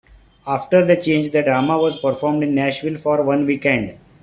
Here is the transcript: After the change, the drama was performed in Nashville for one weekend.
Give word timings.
After 0.47 0.83
the 0.83 0.97
change, 0.97 1.29
the 1.29 1.43
drama 1.43 1.77
was 1.77 1.99
performed 1.99 2.41
in 2.41 2.55
Nashville 2.55 2.97
for 2.97 3.21
one 3.21 3.45
weekend. 3.45 3.99